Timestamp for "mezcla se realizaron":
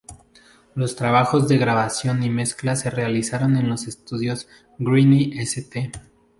2.31-3.55